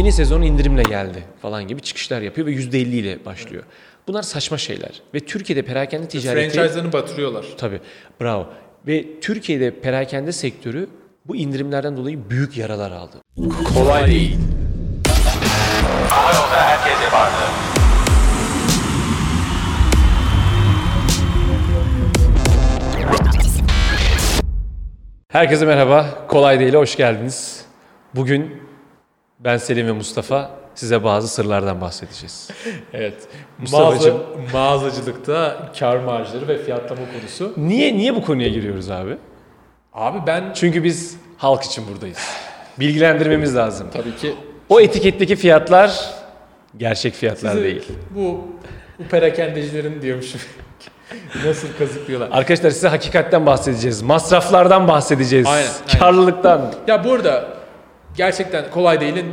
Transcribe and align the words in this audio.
yeni 0.00 0.12
sezon 0.12 0.42
indirimle 0.42 0.82
geldi 0.82 1.24
falan 1.42 1.68
gibi 1.68 1.80
çıkışlar 1.80 2.20
yapıyor 2.20 2.46
ve 2.46 2.52
%50 2.52 2.76
ile 2.76 3.24
başlıyor. 3.24 3.62
Bunlar 4.08 4.22
saçma 4.22 4.58
şeyler. 4.58 5.02
Ve 5.14 5.20
Türkiye'de 5.20 5.62
perakende 5.62 6.08
ticareti... 6.08 6.54
Franchise'larını 6.54 6.92
batırıyorlar. 6.92 7.46
Tabii 7.58 7.80
bravo. 8.20 8.46
Ve 8.86 9.20
Türkiye'de 9.20 9.80
perakende 9.80 10.32
sektörü 10.32 10.88
bu 11.26 11.36
indirimlerden 11.36 11.96
dolayı 11.96 12.30
büyük 12.30 12.56
yaralar 12.56 12.90
aldı. 12.90 13.16
Kolay 13.74 14.06
değil. 14.06 14.36
Yolda 16.34 16.56
herkes 16.56 17.02
yapardı. 17.04 17.36
Herkese 25.28 25.66
merhaba. 25.66 26.26
Kolay 26.28 26.60
değil, 26.60 26.74
hoş 26.74 26.96
geldiniz. 26.96 27.64
Bugün 28.14 28.69
ben 29.44 29.56
Selim 29.56 29.86
ve 29.86 29.92
Mustafa 29.92 30.50
size 30.74 31.04
bazı 31.04 31.28
sırlardan 31.28 31.80
bahsedeceğiz. 31.80 32.48
Evet. 32.92 33.14
Mağaza, 33.72 34.10
mağazacılıkta 34.52 35.68
kar 35.78 35.96
marjları 35.96 36.48
ve 36.48 36.58
fiyatlama 36.62 37.00
konusu. 37.20 37.52
Niye 37.56 37.94
niye 37.94 38.14
bu 38.14 38.22
konuya 38.22 38.48
giriyoruz 38.48 38.90
abi? 38.90 39.16
Abi 39.92 40.18
ben 40.26 40.44
Çünkü 40.54 40.84
biz 40.84 41.16
halk 41.38 41.62
için 41.62 41.84
buradayız. 41.92 42.18
Bilgilendirmemiz 42.80 43.56
lazım. 43.56 43.86
tabii 43.92 44.16
ki 44.16 44.34
O 44.68 44.80
etiketteki 44.80 45.36
fiyatlar 45.36 46.10
gerçek 46.76 47.14
fiyatlar 47.14 47.50
sizi 47.50 47.64
değil. 47.64 47.82
bu, 48.14 48.48
bu 48.98 49.04
perakendecilerin 49.10 50.02
diyormuşum. 50.02 50.40
Nasıl 51.46 51.68
kazıklıyorlar. 51.78 52.28
Arkadaşlar 52.32 52.70
size 52.70 52.88
hakikatten 52.88 53.46
bahsedeceğiz. 53.46 54.02
Masraflardan 54.02 54.88
bahsedeceğiz. 54.88 55.46
Aynen, 55.46 55.68
aynen. 55.88 55.98
Karlılıktan. 56.00 56.74
Ya 56.86 57.04
bu 57.04 57.12
arada 57.12 57.48
gerçekten 58.16 58.70
kolay 58.70 59.00
değilin 59.00 59.26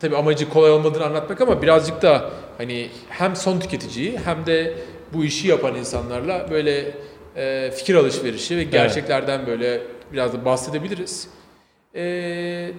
tabii 0.00 0.16
amacı 0.16 0.48
kolay 0.48 0.70
olmadığını 0.70 1.04
anlatmak 1.04 1.40
ama 1.40 1.62
birazcık 1.62 2.02
da 2.02 2.30
hani 2.58 2.88
hem 3.08 3.36
son 3.36 3.60
tüketiciyi 3.60 4.18
hem 4.24 4.46
de 4.46 4.74
bu 5.12 5.24
işi 5.24 5.48
yapan 5.48 5.74
insanlarla 5.74 6.46
böyle 6.50 6.94
e, 7.36 7.70
fikir 7.70 7.94
alışverişi 7.94 8.56
ve 8.56 8.64
gerçeklerden 8.64 9.46
böyle 9.46 9.80
biraz 10.12 10.32
da 10.32 10.44
bahsedebiliriz. 10.44 11.28
E, 11.96 12.70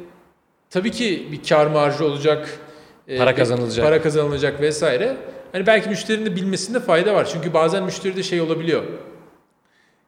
tabii 0.70 0.92
ki 0.92 1.28
bir 1.32 1.50
kar 1.50 1.66
marjı 1.68 2.06
olacak. 2.06 2.50
e, 3.08 3.18
Para 3.18 3.36
kazanılacak. 3.36 3.86
Para 3.86 4.02
kazanılacak 4.02 4.62
vesaire. 4.62 5.18
Hani 5.52 5.68
belki 5.68 5.90
müşterinin 5.90 6.26
de 6.26 6.36
bilmesinde 6.36 6.80
fayda 6.80 7.14
var. 7.14 7.30
Çünkü 7.34 7.54
bazen 7.54 7.84
müşteride 7.84 8.24
şey 8.24 8.42
olabiliyor. 8.42 8.84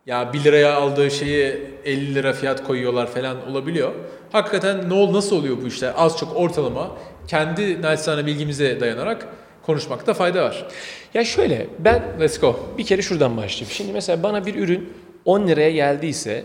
Ya 0.08 0.34
1 0.34 0.44
liraya 0.44 0.74
aldığı 0.74 1.12
şeyi 1.12 1.62
50 1.86 2.16
lira 2.16 2.34
fiyat 2.34 2.64
koyuyorlar 2.64 3.08
falan 3.08 3.50
olabiliyor. 3.52 3.92
Hakikaten 4.32 4.90
ne 4.90 4.94
ol 4.94 5.14
nasıl 5.14 5.36
oluyor 5.36 5.58
bu 5.64 5.68
işler? 5.68 5.94
Az 5.98 6.18
çok 6.18 6.36
ortalama 6.36 6.92
kendi 7.28 7.82
naçizane 7.82 8.26
bilgimize 8.26 8.80
dayanarak 8.80 9.28
konuşmakta 9.66 10.14
fayda 10.14 10.44
var. 10.44 10.68
Ya 11.14 11.24
şöyle 11.26 11.68
ben 11.80 12.04
Let's 12.20 12.40
go. 12.40 12.60
bir 12.78 12.86
kere 12.86 13.02
şuradan 13.02 13.38
başlayayım. 13.38 13.72
Şimdi 13.72 13.94
mesela 13.94 14.24
bana 14.24 14.46
bir 14.46 14.56
ürün 14.56 14.94
10 15.26 15.48
liraya 15.48 15.72
geldiyse 15.72 16.44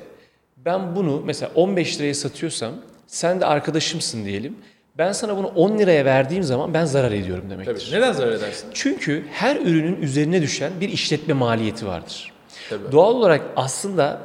ben 0.56 0.96
bunu 0.96 1.22
mesela 1.26 1.52
15 1.54 2.00
liraya 2.00 2.14
satıyorsam 2.14 2.72
sen 3.06 3.40
de 3.40 3.46
arkadaşımsın 3.46 4.24
diyelim. 4.24 4.56
Ben 4.98 5.12
sana 5.12 5.36
bunu 5.36 5.46
10 5.46 5.78
liraya 5.78 6.04
verdiğim 6.04 6.42
zaman 6.42 6.74
ben 6.74 6.84
zarar 6.84 7.12
ediyorum 7.12 7.50
demektir. 7.50 7.86
Tabii. 7.90 8.00
Neden 8.00 8.12
zarar 8.12 8.32
edersin? 8.32 8.68
Çünkü 8.74 9.24
her 9.32 9.56
ürünün 9.56 10.02
üzerine 10.02 10.42
düşen 10.42 10.72
bir 10.80 10.88
işletme 10.88 11.34
maliyeti 11.34 11.86
vardır. 11.86 12.31
Tabii. 12.70 12.92
Doğal 12.92 13.14
olarak 13.14 13.42
aslında 13.56 14.20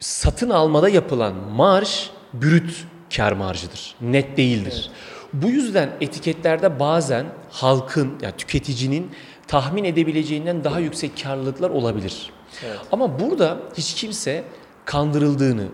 satın 0.00 0.50
almada 0.50 0.88
yapılan 0.88 1.34
marj 1.34 2.10
brüt 2.34 2.84
kar 3.16 3.32
marjıdır. 3.32 3.94
Net 4.00 4.36
değildir. 4.36 4.90
Bu 5.32 5.48
yüzden 5.48 5.90
etiketlerde 6.00 6.80
bazen 6.80 7.26
halkın 7.50 8.12
yani 8.22 8.34
tüketicinin 8.38 9.10
tahmin 9.46 9.84
edebileceğinden 9.84 10.64
daha 10.64 10.80
yüksek 10.80 11.22
karlılıklar 11.22 11.70
olabilir. 11.70 12.30
Evet. 12.66 12.78
Ama 12.92 13.20
burada 13.20 13.58
hiç 13.76 13.94
kimse 13.94 14.44
kandırıldığını, 14.84 15.66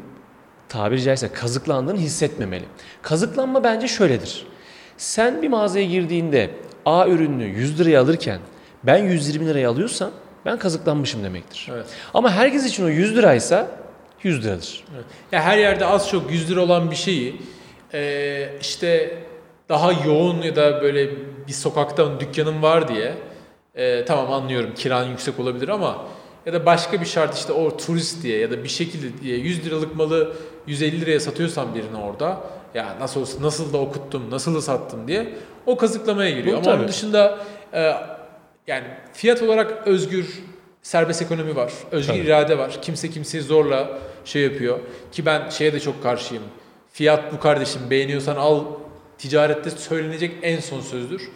tabiri 0.69 1.03
caizse 1.03 1.33
kazıklandığını 1.33 1.99
hissetmemeli. 1.99 2.65
Kazıklanma 3.03 3.65
bence 3.65 3.88
şöyledir. 3.88 4.47
Sen 4.97 5.43
bir 5.43 5.49
mağazaya 5.49 5.84
girdiğinde 5.84 6.50
A 6.87 7.09
ürününü 7.09 7.44
100 7.44 7.81
liraya 7.81 8.00
alırken 8.03 8.41
ben 8.84 9.04
120 9.04 9.47
liraya 9.47 9.71
alıyorsam 9.71 10.10
ben 10.44 10.59
kazıklanmışım 10.59 11.25
demektir. 11.25 11.69
Evet. 11.72 11.87
Ama 12.15 12.31
herkes 12.32 12.66
için 12.66 12.84
o 12.84 12.88
100 12.88 13.16
liraysa 13.16 13.69
100 14.22 14.44
liradır. 14.44 14.84
Evet. 14.94 15.04
Ya 15.32 15.43
her 15.43 15.59
yerde 15.59 15.87
az 15.87 16.09
çok 16.09 16.31
100 16.32 16.50
lira 16.50 16.60
olan 16.60 16.91
bir 16.91 16.97
şeyi 16.97 17.43
eee, 17.94 18.56
işte 18.60 19.19
daha 19.69 19.93
yoğun 19.93 20.43
ya 20.43 20.56
da 20.56 20.82
böyle 20.82 21.10
bir 21.48 21.53
sokakta 21.53 22.21
dükkanın 22.21 22.62
var 22.62 22.88
diye 22.88 23.15
eee, 23.77 24.04
tamam 24.04 24.32
anlıyorum 24.32 24.71
kiran 24.77 25.04
yüksek 25.04 25.41
olabilir 25.41 25.69
ama 25.69 25.98
ya 26.47 26.53
da 26.53 26.66
başka 26.66 27.00
bir 27.00 27.06
şart 27.06 27.34
işte 27.34 27.53
o 27.53 27.77
turist 27.77 28.22
diye 28.22 28.38
ya 28.38 28.50
da 28.50 28.65
bir 28.65 28.69
şekilde 28.69 29.22
diye 29.22 29.37
100 29.38 29.66
liralık 29.66 29.97
malı 29.97 30.32
150 30.66 31.00
liraya 31.00 31.21
satıyorsan 31.21 31.75
birine 31.75 31.97
orada 31.97 32.41
ya 32.75 32.94
nasıl 33.00 33.21
olsa 33.21 33.43
nasıl 33.43 33.72
da 33.72 33.78
okuttum 33.78 34.31
nasıl 34.31 34.54
da 34.54 34.60
sattım 34.62 35.09
diye 35.09 35.34
o 35.66 35.77
kazıklamaya 35.77 36.31
giriyor. 36.31 36.53
Bu 36.54 36.56
ama 36.56 36.65
tabii. 36.65 36.77
onun 36.78 36.88
dışında 36.88 37.38
eee, 37.75 37.97
yani 38.69 38.84
fiyat 39.12 39.43
olarak 39.43 39.87
özgür 39.87 40.43
serbest 40.83 41.23
ekonomi 41.23 41.56
var. 41.56 41.73
Özgür 41.91 42.12
Tabii. 42.12 42.27
irade 42.27 42.59
var. 42.59 42.79
Kimse 42.83 43.11
kimseyi 43.11 43.43
zorla 43.43 43.99
şey 44.25 44.43
yapıyor. 44.43 44.79
Ki 45.12 45.27
ben 45.27 45.49
şeye 45.49 45.73
de 45.73 45.81
çok 45.81 46.03
karşıyım. 46.03 46.43
Fiyat 46.93 47.33
bu 47.33 47.41
kardeşim 47.41 47.83
beğeniyorsan 47.91 48.37
al. 48.37 48.65
Ticarette 49.19 49.71
söylenecek 49.71 50.33
en 50.43 50.61
son 50.61 50.81
sözdür. 50.81 51.28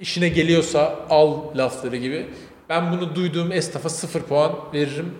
İşine 0.00 0.28
geliyorsa 0.28 1.06
al 1.10 1.40
lafları 1.56 1.96
gibi. 1.96 2.26
Ben 2.68 2.92
bunu 2.92 3.14
duyduğum 3.14 3.52
esnafa 3.52 3.88
sıfır 3.88 4.20
puan 4.20 4.52
veririm. 4.74 5.14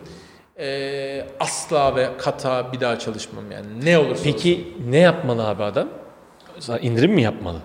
Ee, 0.59 1.27
asla 1.41 1.97
ve 1.97 2.09
kata 2.19 2.73
bir 2.73 2.81
daha 2.81 2.99
çalışmam 2.99 3.51
yani. 3.53 3.67
Ne 3.85 3.99
olursa 3.99 4.13
olsun. 4.13 4.25
Peki 4.25 4.75
ne 4.89 4.99
yapmalı 4.99 5.49
abi 5.49 5.63
adam? 5.63 5.89
İndirim 6.83 7.13
mi 7.13 7.23
yapmalı? 7.23 7.59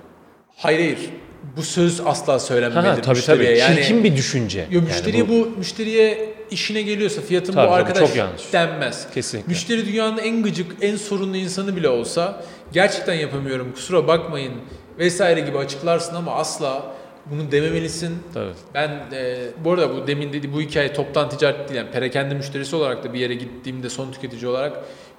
Hayır 0.56 0.80
hayır. 0.80 1.10
Bu 1.58 1.62
söz 1.64 2.02
asla 2.06 2.40
söylenmemelidir 2.40 2.96
Ha, 2.96 3.02
tabii 3.02 3.16
müşteriye. 3.16 3.50
tabii. 3.50 3.60
Yani, 3.60 3.76
Çirkin 3.76 4.04
bir 4.04 4.16
düşünce. 4.16 4.60
Yo, 4.60 4.80
Yani 4.80 4.84
müşteriye 4.88 5.30
bu, 5.30 5.50
müşteriye 5.58 6.34
işine 6.52 6.82
geliyorsa 6.82 7.22
fiyatın 7.22 7.54
Tabii, 7.54 7.68
bu 7.68 7.74
arkadaş 7.74 8.00
çok 8.08 8.16
yanlış. 8.16 8.54
denmez. 8.54 9.08
Kesinlikle. 9.14 9.50
Müşteri 9.50 9.86
dünyanın 9.86 10.18
en 10.18 10.44
gıcık, 10.44 10.72
en 10.82 10.96
sorunlu 10.96 11.38
insanı 11.38 11.76
bile 11.76 11.90
olsa 11.90 12.44
gerçekten 12.74 13.14
yapamıyorum 13.14 13.72
kusura 13.74 14.08
bakmayın 14.08 14.54
vesaire 15.00 15.40
gibi 15.40 15.58
açıklarsın 15.58 16.16
ama 16.16 16.32
asla 16.36 16.84
bunu 17.26 17.52
dememelisin. 17.52 18.14
Tabii. 18.34 18.50
Ben 18.74 18.90
e, 19.14 19.38
bu 19.66 19.72
arada 19.72 19.96
bu 19.96 20.08
demin 20.08 20.34
dedi 20.34 20.54
bu 20.54 20.62
hikaye 20.62 20.94
toptan 20.94 21.30
ticaret 21.30 21.70
değil 21.70 21.78
yani 21.80 21.92
perakende 21.92 22.34
müşterisi 22.36 22.76
olarak 22.76 23.04
da 23.04 23.14
bir 23.14 23.20
yere 23.20 23.34
gittiğimde 23.34 23.90
son 23.90 24.12
tüketici 24.12 24.48
olarak 24.48 24.74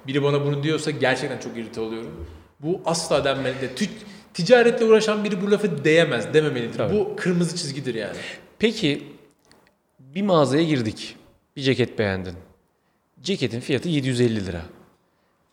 biri 0.07 0.23
bana 0.23 0.45
bunu 0.45 0.63
diyorsa 0.63 0.91
gerçekten 0.91 1.37
çok 1.39 1.57
irite 1.57 1.81
oluyorum. 1.81 2.11
Bu 2.59 2.81
asla 2.85 3.23
denmeli 3.25 3.61
de. 3.61 3.65
Tü- 3.77 3.89
ticaretle 4.35 4.85
uğraşan 4.85 5.23
biri 5.23 5.41
bu 5.41 5.51
lafı 5.51 5.83
diyemez, 5.85 6.33
dememelidir. 6.33 6.77
Tabii. 6.77 6.93
Bu 6.93 7.15
kırmızı 7.15 7.55
çizgidir 7.55 7.95
yani. 7.95 8.17
Peki 8.59 9.03
bir 9.99 10.21
mağazaya 10.21 10.63
girdik. 10.63 11.15
Bir 11.55 11.61
ceket 11.61 11.99
beğendin. 11.99 12.33
Ceketin 13.21 13.59
fiyatı 13.59 13.89
750 13.89 14.45
lira. 14.45 14.61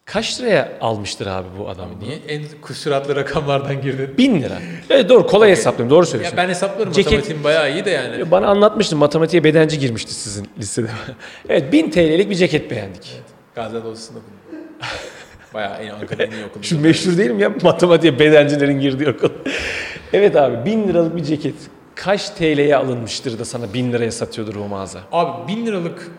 Kaç 0.05 0.41
liraya 0.41 0.73
almıştır 0.81 1.27
abi 1.27 1.49
bu 1.59 1.69
adam 1.69 1.89
bunu? 2.01 2.09
Niye? 2.09 2.19
En 2.29 2.43
kusuratlı 2.63 3.17
rakamlardan 3.17 3.83
girdin. 3.83 4.19
1000 4.19 4.43
lira. 4.43 4.59
Evet 4.91 5.09
doğru 5.09 5.27
kolay 5.27 5.51
hesaplıyorum 5.51 5.91
doğru 5.91 6.07
söylüyorsun. 6.07 6.37
Ya 6.37 6.43
ben 6.45 6.49
hesaplarım 6.49 6.93
Ceket- 6.93 7.05
matematiğim 7.05 7.45
bayağı 7.45 7.73
iyi 7.73 7.85
de 7.85 7.91
yani. 7.91 8.31
Bana 8.31 8.47
anlatmıştın 8.47 8.99
matematiğe 8.99 9.45
bedenci 9.45 9.79
girmişti 9.79 10.15
sizin 10.15 10.49
listede. 10.59 10.89
evet 11.49 11.73
1000 11.73 11.91
TL'lik 11.91 12.31
bir 12.31 12.35
ceket 12.35 12.71
beğendik. 12.71 13.21
Gaziantep 13.55 13.89
Odası'nda 13.91 14.19
okudum. 14.19 14.59
Bayağı 15.55 15.77
en 15.77 15.87
iyi 15.87 15.93
okudum. 16.49 16.65
Şu 16.65 16.81
meşhur 16.81 17.19
değil 17.19 17.31
mi 17.31 17.43
ya 17.43 17.53
matematiğe 17.63 18.19
bedencilerin 18.19 18.81
girdiği 18.81 19.09
okul. 19.09 19.29
evet 20.13 20.37
abi 20.37 20.71
1000 20.71 20.89
liralık 20.89 21.17
bir 21.17 21.25
ceket 21.25 21.55
kaç 21.95 22.31
TL'ye 22.31 22.77
alınmıştır 22.77 23.39
da 23.39 23.45
sana 23.45 23.75
1000 23.75 23.93
liraya 23.93 24.13
satıyordur 24.13 24.55
o 24.57 24.69
mağaza? 24.69 25.01
Abi 25.13 25.53
1000 25.53 25.67
liralık 25.67 26.11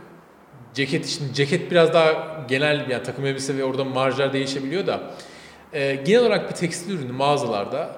ceket 0.73 1.05
için 1.05 1.33
ceket 1.33 1.71
biraz 1.71 1.93
daha 1.93 2.11
genel 2.47 2.89
yani 2.89 3.03
takım 3.03 3.25
elbise 3.25 3.57
ve 3.57 3.63
orada 3.63 3.83
marjlar 3.83 4.33
değişebiliyor 4.33 4.87
da 4.87 5.01
e, 5.73 5.95
genel 5.95 6.21
olarak 6.21 6.49
bir 6.49 6.55
tekstil 6.55 6.91
ürünü 6.99 7.11
mağazalarda 7.11 7.89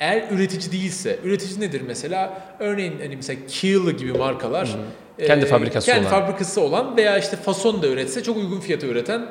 eğer 0.00 0.24
üretici 0.30 0.72
değilse, 0.72 1.18
üretici 1.24 1.60
nedir 1.60 1.82
mesela? 1.86 2.42
Örneğin 2.58 2.94
hani 3.02 3.16
mesela 3.16 3.40
Kiel 3.48 3.90
gibi 3.90 4.12
markalar 4.12 4.68
e, 5.18 5.26
Kendi 5.26 5.46
fabrikası 5.46 5.86
kendi 5.86 6.08
olan. 6.08 6.20
fabrikası 6.20 6.60
olan 6.60 6.96
veya 6.96 7.18
işte 7.18 7.36
fason 7.36 7.82
da 7.82 7.88
üretse 7.88 8.22
çok 8.22 8.36
uygun 8.36 8.60
fiyata 8.60 8.86
üreten 8.86 9.26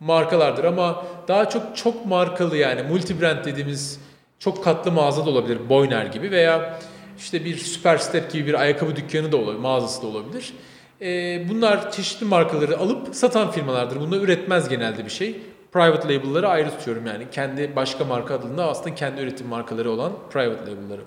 markalardır 0.00 0.64
ama 0.64 1.06
daha 1.28 1.48
çok 1.48 1.76
çok 1.76 2.06
markalı 2.06 2.56
yani 2.56 2.82
multi 2.82 3.20
brand 3.20 3.44
dediğimiz 3.44 4.00
çok 4.38 4.64
katlı 4.64 4.92
mağaza 4.92 5.26
da 5.26 5.30
olabilir 5.30 5.68
Boyner 5.68 6.06
gibi 6.06 6.30
veya 6.30 6.78
işte 7.18 7.44
bir 7.44 7.56
Super 7.56 7.98
Step 7.98 8.32
gibi 8.32 8.46
bir 8.46 8.54
ayakkabı 8.54 8.96
dükkanı 8.96 9.32
da 9.32 9.36
olabilir, 9.36 9.60
mağazası 9.60 10.02
da 10.02 10.06
olabilir. 10.06 10.52
Ee, 11.00 11.46
bunlar 11.48 11.92
çeşitli 11.92 12.26
markaları 12.26 12.78
alıp 12.78 13.16
satan 13.16 13.50
firmalardır. 13.50 14.00
Bunda 14.00 14.16
üretmez 14.16 14.68
genelde 14.68 15.04
bir 15.04 15.10
şey. 15.10 15.40
private 15.72 16.14
label'ları 16.14 16.48
ayrı 16.48 16.70
tutuyorum 16.70 17.06
yani. 17.06 17.26
Kendi 17.32 17.76
başka 17.76 18.04
marka 18.04 18.34
adında 18.34 18.68
aslında 18.68 18.94
kendi 18.94 19.20
üretim 19.20 19.46
markaları 19.46 19.90
olan 19.90 20.12
private 20.30 20.70
label'ları. 20.70 21.02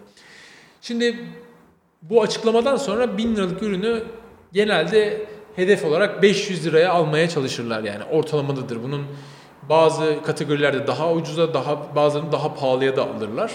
Şimdi 0.82 1.16
bu 2.02 2.22
açıklamadan 2.22 2.76
sonra 2.76 3.18
1000 3.18 3.36
liralık 3.36 3.64
ürünü 3.64 4.04
genelde 4.54 5.26
hedef 5.60 5.86
olarak 5.86 6.22
500 6.22 6.66
liraya 6.66 6.92
almaya 6.92 7.30
çalışırlar 7.30 7.84
yani 7.84 8.04
ortalamadadır. 8.04 8.84
Bunun 8.84 9.06
bazı 9.70 10.16
kategorilerde 10.26 10.88
daha 10.88 11.14
ucuza, 11.14 11.54
daha 11.54 11.96
bazılarını 11.96 12.32
daha 12.32 12.54
pahalıya 12.54 12.96
da 12.96 13.04
alırlar. 13.04 13.52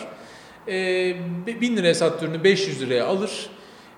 Ee, 0.68 1.16
1000 1.60 1.76
liraya 1.76 1.94
sattığı 1.94 2.24
ürünü 2.24 2.44
500 2.44 2.80
liraya 2.80 3.06
alır. 3.06 3.46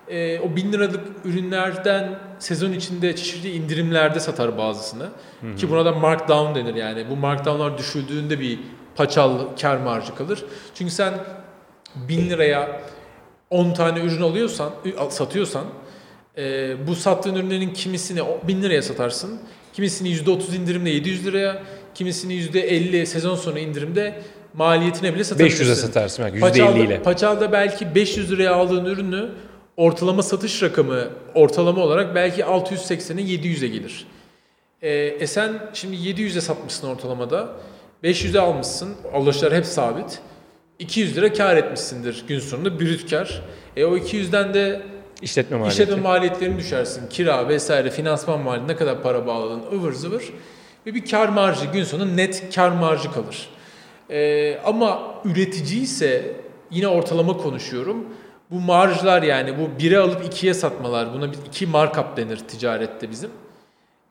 Ee, 0.07 0.39
o 0.39 0.55
1000 0.55 0.73
liralık 0.73 1.05
ürünlerden 1.25 2.19
sezon 2.39 2.71
içinde 2.71 3.15
çeşitli 3.15 3.51
indirimlerde 3.51 4.19
satar 4.19 4.57
bazısını. 4.57 5.09
Ki 5.57 5.69
buna 5.69 5.85
da 5.85 5.91
markdown 5.91 6.55
denir 6.55 6.75
yani. 6.75 7.05
Bu 7.09 7.15
markdownlar 7.15 7.77
düşüldüğünde 7.77 8.39
bir 8.39 8.59
paçal 8.95 9.39
kar 9.61 9.77
marjı 9.77 10.15
kalır. 10.15 10.45
Çünkü 10.75 10.91
sen 10.91 11.13
1000 11.95 12.29
liraya 12.29 12.81
10 13.49 13.73
tane 13.73 13.99
ürün 13.99 14.21
alıyorsan, 14.21 14.69
satıyorsan 15.09 15.63
e, 16.37 16.75
bu 16.87 16.95
sattığın 16.95 17.35
ürünlerin 17.35 17.73
kimisini 17.73 18.21
o- 18.23 18.41
1000 18.47 18.61
liraya 18.63 18.81
satarsın. 18.81 19.39
Kimisini 19.73 20.09
%30 20.09 20.55
indirimle 20.55 20.89
700 20.89 21.25
liraya, 21.25 21.63
kimisini 21.95 22.33
%50 22.33 23.05
sezon 23.05 23.35
sonu 23.35 23.59
indirimde 23.59 24.21
maliyetine 24.53 25.13
bile 25.15 25.23
satabilirsin. 25.23 25.63
500'e 25.65 25.75
satarsın 25.75 26.25
belki 26.25 26.39
Paçalda, 26.39 26.77
%50 26.79 26.85
ile. 26.85 27.01
Paçalda 27.01 27.51
belki 27.51 27.95
500 27.95 28.31
liraya 28.31 28.53
aldığın 28.55 28.85
ürünü 28.85 29.29
ortalama 29.77 30.23
satış 30.23 30.63
rakamı 30.63 31.07
ortalama 31.35 31.81
olarak 31.81 32.15
belki 32.15 32.41
680'e 32.41 33.21
700'e 33.23 33.67
gelir. 33.67 34.05
Ee, 34.81 34.89
e 34.95 35.27
sen 35.27 35.51
şimdi 35.73 35.95
700'e 35.95 36.41
satmışsın 36.41 36.87
ortalamada. 36.87 37.49
500'e 38.03 38.39
almışsın. 38.39 38.95
Alışlar 39.13 39.53
hep 39.53 39.65
sabit. 39.65 40.19
200 40.79 41.17
lira 41.17 41.33
kar 41.33 41.57
etmişsindir 41.57 42.23
gün 42.27 42.39
sonunda 42.39 42.79
brüt 42.79 43.09
kar. 43.09 43.41
E 43.77 43.85
o 43.85 43.97
200'den 43.97 44.53
de 44.53 44.81
İşletme 45.21 45.57
maliyeti. 45.57 45.83
işletme 45.83 46.01
maliyetlerini 46.01 46.57
düşersin. 46.57 47.09
Kira 47.09 47.47
vesaire 47.47 47.89
finansman 47.89 48.39
maliyeti 48.41 48.71
ne 48.71 48.75
kadar 48.75 49.03
para 49.03 49.27
bağladın 49.27 49.61
ıvır 49.73 49.93
zıvır. 49.93 50.23
Ve 50.85 50.93
bir 50.93 51.05
kar 51.05 51.29
marjı 51.29 51.65
gün 51.65 51.83
sonu 51.83 52.17
net 52.17 52.55
kar 52.55 52.69
marjı 52.69 53.11
kalır. 53.11 53.49
Ee, 54.09 54.59
ama 54.65 55.15
üretici 55.25 55.81
ise 55.81 56.35
yine 56.71 56.87
ortalama 56.87 57.37
konuşuyorum. 57.37 58.05
Bu 58.51 58.59
marjlar 58.59 59.23
yani 59.23 59.53
bu 59.59 59.79
bire 59.79 59.97
alıp 59.97 60.25
ikiye 60.25 60.53
satmalar 60.53 61.13
buna 61.13 61.31
bir 61.31 61.37
iki 61.47 61.67
markup 61.67 62.17
denir 62.17 62.37
ticarette 62.37 63.11
bizim. 63.11 63.29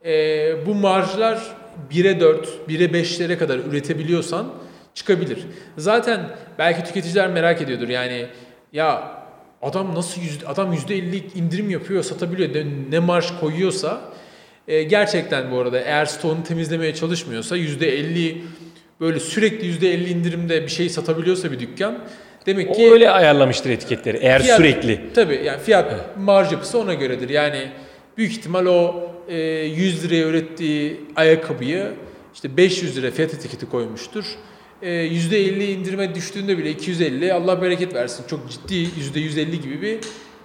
Ee, 0.04 0.66
bu 0.66 0.74
marjlar 0.74 1.56
1'e 1.90 2.20
4, 2.20 2.48
1'e 2.68 2.86
5'lere 2.86 3.38
kadar 3.38 3.58
üretebiliyorsan 3.58 4.46
çıkabilir. 4.94 5.46
Zaten 5.76 6.20
belki 6.58 6.84
tüketiciler 6.84 7.28
merak 7.28 7.62
ediyordur. 7.62 7.88
Yani 7.88 8.26
ya 8.72 9.16
adam 9.62 9.94
nasıl 9.94 10.20
yüzde, 10.20 10.46
adam 10.46 10.72
%50 10.72 11.20
indirim 11.34 11.70
yapıyor, 11.70 12.02
satabiliyor. 12.02 12.64
Ne, 12.90 12.98
marj 12.98 13.26
koyuyorsa 13.40 14.00
e, 14.68 14.82
gerçekten 14.82 15.50
bu 15.50 15.58
arada 15.58 15.80
eğer 15.80 16.04
stoğunu 16.06 16.42
temizlemeye 16.42 16.94
çalışmıyorsa 16.94 17.56
%50 17.56 18.34
böyle 19.00 19.20
sürekli 19.20 19.66
%50 19.86 20.08
indirimde 20.08 20.62
bir 20.62 20.68
şey 20.68 20.88
satabiliyorsa 20.88 21.52
bir 21.52 21.60
dükkan 21.60 21.98
demek 22.46 22.70
O 22.70 22.72
ki 22.72 22.92
öyle 22.92 23.10
ayarlamıştır 23.10 23.70
etiketleri 23.70 24.16
eğer 24.16 24.40
Fiyat- 24.42 24.56
sürekli. 24.56 25.00
Tabii 25.14 25.40
yani 25.44 25.60
fiyat 25.60 26.16
marj 26.18 26.52
yapısı 26.52 26.78
ona 26.78 26.94
göredir. 26.94 27.28
Yani 27.28 27.68
büyük 28.16 28.32
ihtimal 28.32 28.66
o 28.66 29.10
e, 29.28 29.36
100 29.38 30.04
liraya 30.04 30.26
ürettiği 30.26 31.00
ayakkabıyı 31.16 31.92
işte 32.34 32.56
500 32.56 32.96
lira 32.96 33.10
fiyat 33.10 33.34
etiketi 33.34 33.66
koymuştur. 33.66 34.24
E, 34.82 34.88
%50 34.88 35.64
indirime 35.64 36.14
düştüğünde 36.14 36.58
bile 36.58 36.70
250 36.70 37.32
Allah 37.32 37.62
bereket 37.62 37.94
versin 37.94 38.24
çok 38.28 38.50
ciddi 38.50 38.74
%150 38.74 39.50
gibi 39.62 39.82
bir 39.82 39.98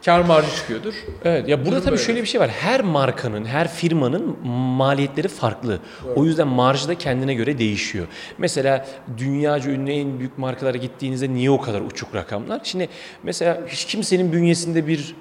kar 0.06 0.22
marjı 0.22 0.56
çıkıyordur. 0.56 0.94
Evet 1.26 1.50
ya 1.50 1.58
burada 1.58 1.72
Durum 1.72 1.82
tabii 1.82 1.92
böyle. 1.92 2.04
şöyle 2.04 2.22
bir 2.22 2.28
şey 2.28 2.42
var. 2.42 2.50
Her 2.50 2.82
markanın, 2.82 3.46
her 3.46 3.68
firmanın 3.74 4.38
maliyetleri 4.48 5.28
farklı. 5.28 5.80
O 6.16 6.26
yüzden 6.26 6.48
marjı 6.48 6.88
da 6.88 6.98
kendine 6.98 7.34
göre 7.34 7.58
değişiyor. 7.58 8.08
Mesela 8.38 8.88
dünyaca 9.18 9.72
ünlü 9.72 9.92
en 9.92 10.20
büyük 10.20 10.38
markalara 10.38 10.78
gittiğinizde 10.78 11.34
niye 11.34 11.52
o 11.52 11.62
kadar 11.62 11.82
uçuk 11.82 12.16
rakamlar? 12.16 12.62
Şimdi 12.64 12.90
mesela 13.24 13.62
hiç 13.68 13.86
kimsenin 13.86 14.32
bünyesinde 14.34 14.88
bir 14.88 15.16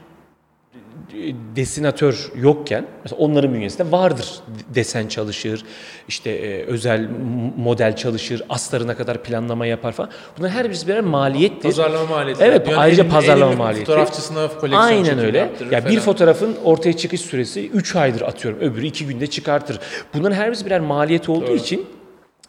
desinatör 1.57 2.31
yokken 2.37 2.87
mesela 3.05 3.19
onların 3.19 3.55
bünyesinde 3.55 3.93
vardır 3.93 4.27
desen 4.75 5.09
çalışır 5.09 5.65
işte 6.09 6.31
e, 6.31 6.65
özel 6.65 7.09
model 7.57 7.97
çalışır 7.97 8.43
astarına 8.49 8.97
kadar 8.97 9.23
planlama 9.23 9.67
yapar 9.67 9.93
falan 9.93 10.11
bunların 10.39 10.55
her 10.55 10.65
birisi 10.69 10.87
birer 10.89 11.01
maliyettir. 11.01 11.63
Pazarlama 11.63 12.07
maliyeti. 12.07 12.45
Evet 12.45 12.67
Dünyanın 12.67 12.83
ayrıca 12.83 13.05
en 13.05 13.11
pazarlama 13.11 13.53
ünlü 13.53 13.59
maliyeti. 13.59 13.87
Fotoğrafçısına 13.87 14.49
koleksiyon 14.49 14.83
Aynen 14.83 15.19
öyle. 15.19 15.39
yaptırır 15.39 15.73
Ya 15.73 15.79
bir 15.85 15.91
falan. 15.91 16.01
fotoğrafın 16.01 16.57
ortaya 16.65 16.93
çıkış 16.93 17.21
süresi 17.21 17.69
3 17.69 17.97
aydır 17.97 18.21
atıyorum. 18.21 18.61
Öbürü 18.61 18.87
2 18.87 19.07
günde 19.07 19.27
çıkartır. 19.27 19.79
Bunların 20.15 20.37
her 20.37 20.47
birisi 20.49 20.67
birer 20.67 20.81
maliyet 20.81 21.29
olduğu 21.29 21.47
Doğru. 21.47 21.57
için 21.57 21.87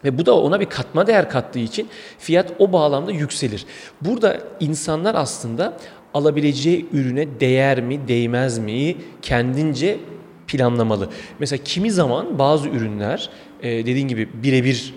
ve 0.03 0.17
bu 0.17 0.25
da 0.25 0.35
ona 0.37 0.59
bir 0.59 0.65
katma 0.65 1.07
değer 1.07 1.29
kattığı 1.29 1.59
için 1.59 1.87
fiyat 2.19 2.51
o 2.59 2.73
bağlamda 2.73 3.11
yükselir. 3.11 3.65
Burada 4.01 4.37
insanlar 4.59 5.15
aslında 5.15 5.73
alabileceği 6.13 6.85
ürüne 6.93 7.39
değer 7.39 7.81
mi, 7.81 8.07
değmez 8.07 8.57
mi 8.59 8.95
kendince 9.21 9.99
planlamalı. 10.47 11.09
Mesela 11.39 11.63
kimi 11.63 11.91
zaman 11.91 12.39
bazı 12.39 12.69
ürünler 12.69 13.29
e, 13.61 13.69
dediğin 13.69 14.07
gibi 14.07 14.29
birebir 14.43 14.93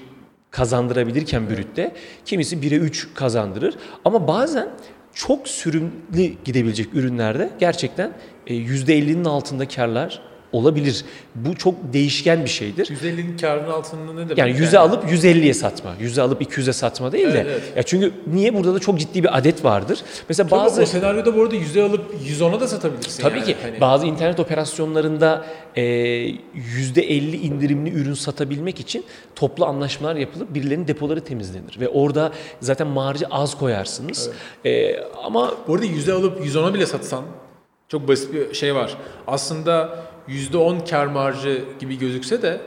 kazandırabilirken 0.51 1.51
brütte 1.51 1.93
kimisi 2.25 2.57
1'e 2.57 2.77
3 2.77 3.09
kazandırır 3.15 3.75
ama 4.05 4.29
bazen 4.29 4.69
çok 5.15 5.49
sürümlü 5.49 6.35
gidebilecek 6.45 6.95
ürünlerde 6.95 7.51
gerçekten 7.59 8.13
e, 8.47 8.55
%50'nin 8.55 9.25
altında 9.25 9.69
karlar 9.69 10.23
olabilir. 10.55 11.05
Bu 11.35 11.57
çok 11.57 11.75
değişken 11.93 12.45
bir 12.45 12.51
şeydir. 12.51 12.87
150'nin 12.87 13.37
karının 13.39 13.71
altında 13.71 14.13
ne 14.13 14.21
demek? 14.21 14.39
Yani 14.39 14.51
100'e 14.53 14.79
alıp 14.79 15.05
150'ye 15.05 15.55
satma. 15.55 15.95
100'e 16.01 16.23
alıp 16.23 16.43
200'e 16.43 16.73
satma 16.73 17.13
değil 17.13 17.27
de. 17.33 17.41
Evet, 17.41 17.47
evet. 17.51 17.77
Ya 17.77 17.83
çünkü 17.83 18.13
niye 18.27 18.55
burada 18.55 18.75
da 18.75 18.79
çok 18.79 18.99
ciddi 18.99 19.23
bir 19.23 19.39
adet 19.39 19.65
vardır. 19.65 19.99
Mesela 20.29 20.49
Tabii 20.49 20.61
bazı 20.61 20.83
o 20.83 20.87
senaryoda 20.87 21.37
bu 21.37 21.43
arada 21.43 21.57
100'e 21.57 21.83
alıp 21.83 22.15
110'a 22.29 22.61
da 22.61 22.69
satabilirsin. 22.69 23.23
Tabii 23.23 23.37
yani. 23.39 23.47
ki 23.47 23.57
Hani- 23.63 23.81
bazı 23.81 24.07
internet 24.07 24.41
operasyonlarında 24.41 25.45
e, 25.77 25.83
%50 25.83 27.37
indirimli 27.37 27.91
ürün 27.91 28.15
satabilmek 28.15 28.81
için 28.81 29.05
toplu 29.37 29.65
anlaşmalar 29.67 30.17
yapılıp 30.17 30.55
birilerinin 30.55 30.89
depoları 30.89 31.21
temizlenir. 31.21 31.81
Ve 31.81 31.89
orada 31.89 32.33
zaten 32.61 32.87
marjı 32.87 33.27
az 33.31 33.59
koyarsınız. 33.59 34.31
E, 34.67 34.97
ama 35.25 35.55
Bu 35.69 35.75
arada 35.75 35.85
yüzde 35.87 36.13
alıp 36.13 36.47
110'a 36.47 36.75
bile 36.75 36.87
satsan 36.87 37.25
çok 37.89 38.09
basit 38.09 38.35
bir 38.35 38.55
şey 38.55 38.75
var. 38.75 38.97
Aslında 39.27 39.99
10 40.59 40.81
kar 40.81 41.07
marjı 41.07 41.65
gibi 41.81 41.99
gözükse 41.99 42.43
de 42.43 42.61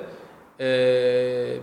eee, 0.60 1.60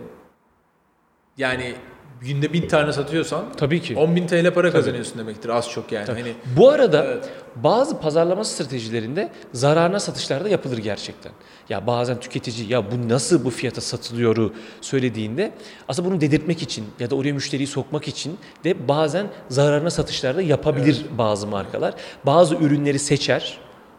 yani 1.37 1.73
günde 2.21 2.53
bin 2.53 2.67
tane 2.67 2.93
satıyorsan 2.93 3.45
tabii 3.57 3.81
ki. 3.81 3.95
10 3.97 4.15
bin 4.15 4.27
TL 4.27 4.53
para 4.53 4.71
kazanıyorsun 4.71 5.17
demektir 5.19 5.49
az 5.49 5.69
çok 5.69 5.91
yani. 5.91 6.05
Hani 6.07 6.33
Bu 6.57 6.69
arada 6.69 7.05
Evet. 7.05 7.29
bazı 7.55 7.99
pazarlama 7.99 8.43
stratejilerinde 8.43 9.29
zararına 9.53 9.99
satışlar 9.99 10.43
da 10.43 10.49
yapılır 10.49 10.77
gerçekten. 10.77 11.31
Ya 11.69 11.87
bazen 11.87 12.19
tüketici 12.19 12.69
ya 12.73 12.91
bu 12.91 13.09
nasıl 13.09 13.45
bu 13.45 13.49
fiyata 13.49 13.81
satılıyoru 13.81 14.53
söylediğinde 14.81 15.51
aslında 15.87 16.09
bunu 16.11 16.21
dedirtmek 16.21 16.61
için 16.61 16.85
ya 16.99 17.09
da 17.09 17.15
oraya 17.15 17.33
müşteriyi 17.33 17.67
sokmak 17.67 18.07
için 18.07 18.37
de 18.63 18.87
bazen 18.87 19.27
zararına 19.49 19.89
satışlar 19.89 20.35
da 20.35 20.41
yapabilir 20.41 21.05
bazı 21.17 21.47
markalar. 21.47 21.93
Bazı 22.25 22.55
ürünleri 22.55 22.99
seçer. 22.99 23.57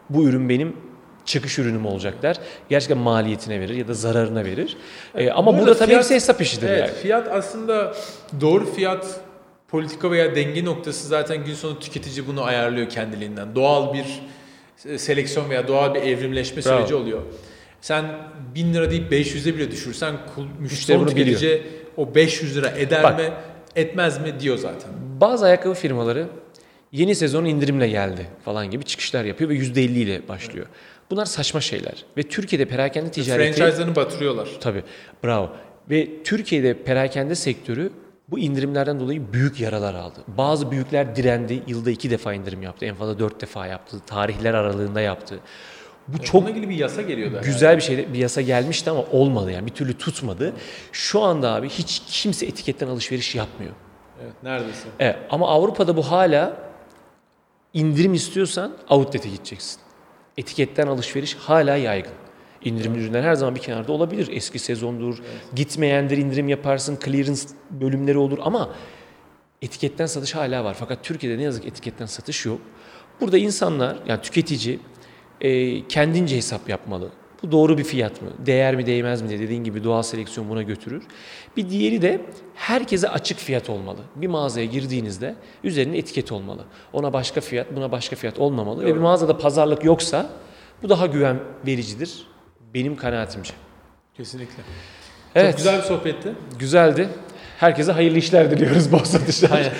Bu 0.09 0.23
ürün 0.23 0.49
benim 0.49 0.75
çıkış 1.27 1.59
ürünüm 1.59 1.85
olacak 1.85 2.13
der. 2.21 2.35
Gerçekten 2.69 2.97
maliyetine 2.97 3.59
verir 3.59 3.75
ya 3.75 3.87
da 3.87 3.93
zararına 3.93 4.45
verir. 4.45 4.77
Ee, 5.15 5.29
ama 5.31 5.53
Bu 5.53 5.57
burada 5.57 5.71
arada 5.71 5.79
tabii 5.79 5.91
fiyat- 5.91 5.97
hepsi 5.97 6.15
hesap 6.15 6.41
işidir 6.41 6.69
evet, 6.69 6.79
yani. 6.89 6.91
fiyat 7.01 7.27
aslında 7.31 7.93
doğru 8.41 8.73
fiyat 8.73 9.19
politika 9.67 10.11
veya 10.11 10.35
denge 10.35 10.65
noktası 10.65 11.07
zaten 11.07 11.45
gün 11.45 11.53
sonu 11.53 11.79
tüketici 11.79 12.27
bunu 12.27 12.43
ayarlıyor 12.43 12.89
kendiliğinden. 12.89 13.55
Doğal 13.55 13.93
bir 13.93 14.05
e, 14.85 14.97
seleksiyon 14.97 15.49
veya 15.49 15.67
doğal 15.67 15.93
bir 15.93 16.01
evrimleşme 16.01 16.65
Bravo. 16.65 16.77
süreci 16.77 16.95
oluyor. 16.95 17.21
Sen 17.81 18.05
1000 18.55 18.73
lira 18.73 18.91
deyip 18.91 19.11
500'e 19.11 19.55
bile 19.55 19.71
düşürsen 19.71 20.15
müşteri 20.59 21.05
tüketici 21.05 21.61
o 21.97 22.15
500 22.15 22.57
lira 22.57 22.67
eder 22.69 23.03
Bak. 23.03 23.19
mi 23.19 23.25
etmez 23.75 24.21
mi 24.21 24.39
diyor 24.39 24.57
zaten. 24.57 24.89
Bazı 25.21 25.45
ayakkabı 25.45 25.73
firmaları 25.73 26.27
yeni 26.91 27.15
sezon 27.15 27.45
indirimle 27.45 27.87
geldi 27.87 28.25
falan 28.45 28.71
gibi 28.71 28.83
çıkışlar 28.83 29.23
yapıyor 29.25 29.49
ve 29.49 29.55
%50 29.55 29.79
ile 29.99 30.27
başlıyor. 30.27 30.65
Bunlar 31.11 31.25
saçma 31.25 31.61
şeyler. 31.61 32.05
Ve 32.17 32.23
Türkiye'de 32.23 32.65
perakende 32.65 33.11
ticareti... 33.11 33.57
Franchise'larını 33.57 33.95
batırıyorlar. 33.95 34.49
Tabii 34.61 34.83
bravo. 35.23 35.49
Ve 35.89 36.23
Türkiye'de 36.23 36.83
perakende 36.83 37.35
sektörü 37.35 37.91
bu 38.29 38.39
indirimlerden 38.39 38.99
dolayı 38.99 39.33
büyük 39.33 39.59
yaralar 39.59 39.93
aldı. 39.93 40.19
Bazı 40.27 40.71
büyükler 40.71 41.15
direndi. 41.15 41.63
Yılda 41.67 41.91
iki 41.91 42.09
defa 42.09 42.33
indirim 42.33 42.61
yaptı. 42.61 42.85
En 42.85 42.95
fazla 42.95 43.19
dört 43.19 43.41
defa 43.41 43.67
yaptı. 43.67 43.97
Tarihler 44.07 44.53
aralığında 44.53 45.01
yaptı. 45.01 45.39
Bu 46.07 46.17
Çok 46.17 46.25
çok 46.25 46.49
ilgili 46.49 46.69
bir 46.69 46.75
yasa 46.75 47.01
geliyordu. 47.01 47.41
güzel 47.43 47.77
bir 47.77 47.81
şeydi. 47.81 48.07
Bir 48.13 48.19
yasa 48.19 48.41
gelmişti 48.41 48.89
ama 48.89 49.03
olmadı 49.11 49.51
yani 49.51 49.65
bir 49.65 49.71
türlü 49.71 49.97
tutmadı. 49.97 50.53
Şu 50.91 51.21
anda 51.21 51.53
abi 51.53 51.69
hiç 51.69 52.01
kimse 52.07 52.45
etiketten 52.45 52.87
alışveriş 52.87 53.35
yapmıyor. 53.35 53.71
Evet, 54.23 54.33
neredeyse. 54.43 54.87
Evet 54.99 55.15
ama 55.29 55.47
Avrupa'da 55.47 55.97
bu 55.97 56.11
hala 56.11 56.57
indirim 57.73 58.13
istiyorsan 58.13 58.71
outlet'e 58.89 59.29
gideceksin. 59.29 59.79
Etiketten 60.37 60.87
alışveriş 60.87 61.35
hala 61.35 61.75
yaygın. 61.75 62.13
İndirimli 62.63 62.99
ürünler 62.99 63.23
her 63.23 63.33
zaman 63.33 63.55
bir 63.55 63.59
kenarda 63.59 63.91
olabilir. 63.91 64.29
Eski 64.31 64.59
sezondur. 64.59 65.17
Gitmeyendir 65.55 66.17
indirim 66.17 66.49
yaparsın. 66.49 66.99
Clearance 67.05 67.41
bölümleri 67.71 68.17
olur 68.17 68.39
ama 68.41 68.69
etiketten 69.61 70.05
satış 70.05 70.35
hala 70.35 70.63
var. 70.63 70.75
Fakat 70.79 71.03
Türkiye'de 71.03 71.37
ne 71.37 71.43
yazık 71.43 71.65
etiketten 71.65 72.05
satış 72.05 72.45
yok. 72.45 72.61
Burada 73.21 73.37
insanlar 73.37 73.97
yani 74.07 74.21
tüketici 74.21 74.79
e, 75.41 75.87
kendince 75.87 76.37
hesap 76.37 76.69
yapmalı. 76.69 77.09
Bu 77.43 77.51
doğru 77.51 77.77
bir 77.77 77.83
fiyat 77.83 78.21
mı? 78.21 78.29
Değer 78.45 78.75
mi 78.75 78.85
değmez 78.85 79.21
mi 79.21 79.29
diye 79.29 79.39
dediğin 79.39 79.63
gibi 79.63 79.83
doğal 79.83 80.01
seleksiyon 80.01 80.49
buna 80.49 80.61
götürür. 80.61 81.03
Bir 81.57 81.69
diğeri 81.69 82.01
de 82.01 82.21
herkese 82.55 83.09
açık 83.09 83.37
fiyat 83.37 83.69
olmalı. 83.69 83.99
Bir 84.15 84.27
mağazaya 84.27 84.65
girdiğinizde 84.65 85.35
üzerinde 85.63 85.97
etiket 85.97 86.31
olmalı. 86.31 86.61
Ona 86.93 87.13
başka 87.13 87.41
fiyat, 87.41 87.75
buna 87.75 87.91
başka 87.91 88.15
fiyat 88.15 88.39
olmamalı. 88.39 88.85
Ve 88.85 88.95
bir 88.95 88.99
mağazada 88.99 89.37
pazarlık 89.37 89.83
yoksa 89.83 90.29
bu 90.83 90.89
daha 90.89 91.05
güven 91.05 91.39
vericidir. 91.67 92.27
Benim 92.73 92.95
kanaatimce. 92.95 93.53
Kesinlikle. 94.17 94.63
Evet. 95.35 95.51
Çok 95.51 95.57
güzel 95.57 95.77
bir 95.77 95.83
sohbetti. 95.83 96.33
Güzeldi. 96.59 97.09
Herkese 97.57 97.91
hayırlı 97.91 98.17
işler 98.17 98.51
diliyoruz. 98.51 98.91
Bol 98.91 99.03
satışlar. 99.03 99.51
Aynen. 99.51 99.71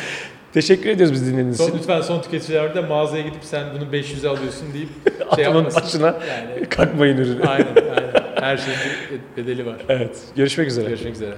Teşekkür 0.54 0.90
ediyoruz 0.90 1.14
biz 1.14 1.26
dinlediğiniz 1.26 1.62
için. 1.62 1.78
lütfen 1.78 2.02
son 2.02 2.22
tüketicilerde 2.22 2.82
mağazaya 2.82 3.24
gidip 3.24 3.44
sen 3.44 3.64
bunu 3.76 3.84
500'e 3.84 4.30
alıyorsun 4.30 4.74
deyip 4.74 4.90
şey 5.36 5.46
Adamın 5.46 5.64
yapmasın. 5.64 5.84
başına 5.84 6.06
Yani 6.08 6.70
kalkmayın 6.70 7.18
ürünü. 7.18 7.48
aynen 7.48 7.68
aynen. 7.68 8.08
Her 8.42 8.58
şeyin 8.58 8.80
bir 9.36 9.44
bedeli 9.44 9.66
var. 9.66 9.76
Evet. 9.90 10.18
Görüşmek 10.36 10.68
üzere. 10.68 10.90
Görüşmek 10.90 11.14
üzere. 11.14 11.30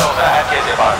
Yolda 0.00 0.26
herkese 0.26 0.78
vardı. 0.82 0.98